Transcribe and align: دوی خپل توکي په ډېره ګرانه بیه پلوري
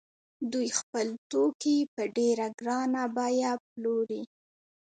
دوی 0.51 0.67
خپل 0.79 1.07
توکي 1.31 1.77
په 1.93 2.03
ډېره 2.17 2.47
ګرانه 2.59 3.03
بیه 3.15 3.53
پلوري 3.71 4.21